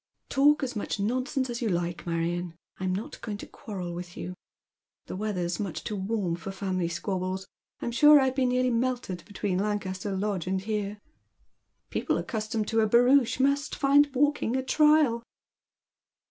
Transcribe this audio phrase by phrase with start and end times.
[0.29, 4.33] "Talk as much nonsense as you like, Marion, I'm not going to quarrel with you.
[5.05, 7.47] The weather's much too warm for family squabbles.
[7.81, 10.99] I'm sure I've been nearly melted between Lancaster Lodge and here.""
[11.91, 15.21] People accustomed to a barouche must find walking a trial."